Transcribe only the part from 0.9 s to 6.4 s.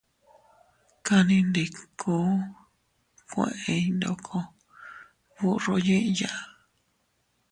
Kannindiku kueʼey ndoko burro yiʼya.